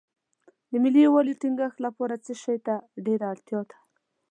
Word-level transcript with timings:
د 0.71 0.71
ملي 0.83 1.01
یووالي 1.05 1.33
ټینګښت 1.41 1.77
لپاره 1.85 2.15
څه 2.25 2.31
شی 2.41 2.57
ته 2.65 2.75
ډېره 3.05 3.25
اړتیا 3.33 3.61
ده. 3.69 3.77